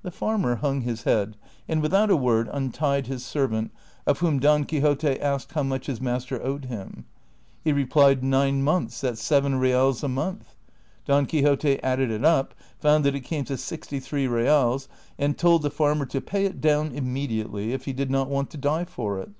The 0.00 0.10
farmer 0.10 0.54
hung 0.54 0.80
his 0.80 1.02
head, 1.02 1.36
and 1.68 1.82
without 1.82 2.10
a 2.10 2.16
Avord 2.16 2.48
untied 2.50 3.06
his 3.06 3.22
servant, 3.22 3.70
of 4.06 4.20
whom 4.20 4.40
Don 4.40 4.64
Quixote 4.64 5.20
asked 5.20 5.52
how. 5.52 5.62
mucli 5.62 5.84
his 5.84 6.00
master 6.00 6.42
owed 6.42 6.64
him. 6.64 7.04
He 7.62 7.70
replied, 7.70 8.24
nine 8.24 8.62
months 8.62 9.04
at 9.04 9.18
seven 9.18 9.56
reals 9.56 10.02
a 10.02 10.08
month. 10.08 10.56
Don 11.04 11.26
Quixote 11.26 11.82
added 11.82 12.10
it 12.10 12.24
up, 12.24 12.54
found 12.78 13.04
that 13.04 13.14
it 13.14 13.20
came 13.28 13.44
to 13.44 13.58
sixty 13.58 14.00
three 14.00 14.26
reals, 14.26 14.88
and 15.18 15.36
told 15.36 15.60
the 15.60 15.70
farmer 15.70 16.06
to 16.06 16.22
pay 16.22 16.46
it 16.46 16.62
down 16.62 16.90
imjuediately, 16.90 17.72
if 17.72 17.84
he 17.84 17.92
did 17.92 18.10
not 18.10 18.30
want 18.30 18.48
to 18.52 18.56
die 18.56 18.86
for 18.86 19.18
it. 19.18 19.32